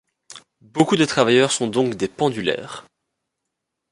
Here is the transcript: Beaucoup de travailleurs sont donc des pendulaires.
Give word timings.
Beaucoup 0.65 0.95
de 0.95 1.05
travailleurs 1.05 1.51
sont 1.51 1.67
donc 1.67 1.93
des 1.93 2.07
pendulaires. 2.07 2.85